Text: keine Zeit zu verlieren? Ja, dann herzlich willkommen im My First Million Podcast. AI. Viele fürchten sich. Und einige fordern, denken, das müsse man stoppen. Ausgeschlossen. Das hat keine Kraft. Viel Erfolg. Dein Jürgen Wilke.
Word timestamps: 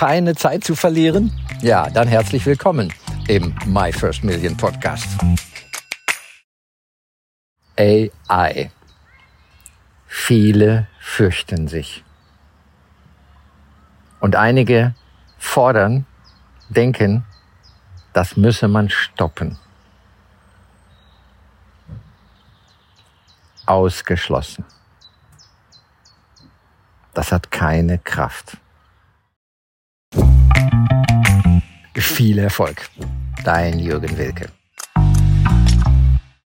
keine 0.00 0.34
Zeit 0.34 0.64
zu 0.64 0.74
verlieren? 0.74 1.30
Ja, 1.60 1.90
dann 1.90 2.08
herzlich 2.08 2.46
willkommen 2.46 2.90
im 3.28 3.54
My 3.66 3.92
First 3.92 4.24
Million 4.24 4.56
Podcast. 4.56 5.06
AI. 7.76 8.70
Viele 10.06 10.88
fürchten 11.00 11.68
sich. 11.68 12.02
Und 14.20 14.36
einige 14.36 14.94
fordern, 15.36 16.06
denken, 16.70 17.26
das 18.14 18.38
müsse 18.38 18.68
man 18.68 18.88
stoppen. 18.88 19.58
Ausgeschlossen. 23.66 24.64
Das 27.12 27.32
hat 27.32 27.50
keine 27.50 27.98
Kraft. 27.98 28.56
Viel 32.20 32.38
Erfolg. 32.38 32.90
Dein 33.46 33.78
Jürgen 33.78 34.18
Wilke. 34.18 34.50